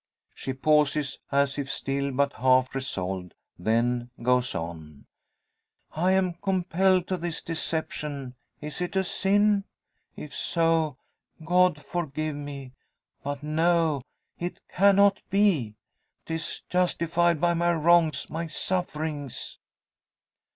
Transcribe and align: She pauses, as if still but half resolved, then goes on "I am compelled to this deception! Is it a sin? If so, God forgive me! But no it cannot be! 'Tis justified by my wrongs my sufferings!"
She 0.33 0.53
pauses, 0.53 1.19
as 1.31 1.59
if 1.59 1.71
still 1.71 2.11
but 2.11 2.33
half 2.33 2.73
resolved, 2.73 3.35
then 3.59 4.09
goes 4.23 4.55
on 4.55 5.05
"I 5.91 6.13
am 6.13 6.33
compelled 6.33 7.05
to 7.09 7.17
this 7.17 7.39
deception! 7.39 8.33
Is 8.61 8.81
it 8.81 8.95
a 8.95 9.03
sin? 9.03 9.63
If 10.15 10.33
so, 10.33 10.97
God 11.45 11.79
forgive 11.85 12.35
me! 12.35 12.73
But 13.21 13.43
no 13.43 14.01
it 14.39 14.59
cannot 14.69 15.21
be! 15.29 15.75
'Tis 16.25 16.61
justified 16.67 17.39
by 17.39 17.53
my 17.53 17.71
wrongs 17.71 18.27
my 18.27 18.47
sufferings!" 18.47 19.59